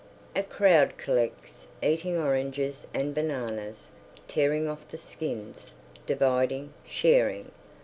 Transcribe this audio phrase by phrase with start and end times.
[0.35, 3.89] A crowd collects, eating oranges and bananas,
[4.27, 5.75] tearing off the skins,
[6.07, 7.51] dividing, sharing.